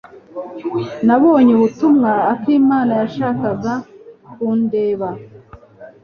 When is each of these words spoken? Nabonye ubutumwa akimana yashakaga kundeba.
Nabonye 1.05 1.51
ubutumwa 1.57 2.11
akimana 2.33 2.91
yashakaga 3.01 3.73
kundeba. 4.33 5.09